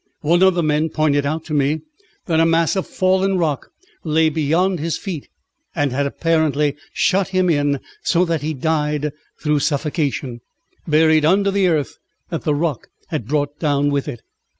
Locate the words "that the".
12.31-12.55